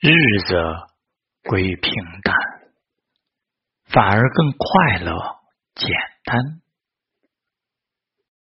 [0.00, 0.10] 日
[0.46, 0.54] 子
[1.42, 1.92] 归平
[2.22, 2.36] 淡，
[3.86, 5.12] 反而更快乐、
[5.74, 5.90] 简
[6.24, 6.62] 单。